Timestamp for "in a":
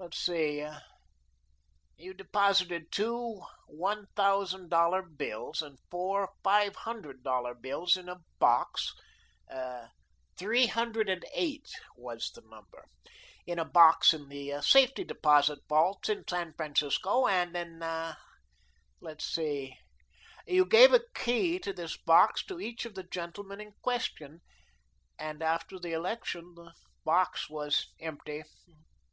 7.96-8.18, 13.46-13.64